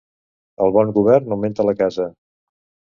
[0.67, 2.11] El bon govern augmenta la casa.